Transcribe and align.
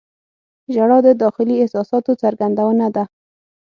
•ژړا 0.73 0.97
د 1.07 1.09
داخلي 1.23 1.55
احساساتو 1.59 2.11
څرګندونه 2.21 2.85
ده. 2.95 3.03